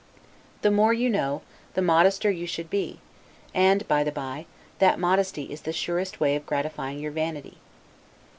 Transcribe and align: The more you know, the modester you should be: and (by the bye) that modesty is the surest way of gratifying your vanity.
The 0.63 0.71
more 0.71 0.93
you 0.93 1.11
know, 1.11 1.43
the 1.75 1.81
modester 1.83 2.31
you 2.35 2.47
should 2.47 2.71
be: 2.71 2.99
and 3.53 3.87
(by 3.87 4.03
the 4.03 4.11
bye) 4.11 4.47
that 4.79 4.97
modesty 4.97 5.43
is 5.53 5.61
the 5.61 5.71
surest 5.73 6.19
way 6.19 6.35
of 6.35 6.47
gratifying 6.47 6.97
your 6.97 7.11
vanity. 7.11 7.57